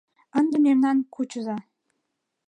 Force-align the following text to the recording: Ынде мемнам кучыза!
Ынде 0.39 0.57
мемнам 0.65 0.97
кучыза! 1.13 1.57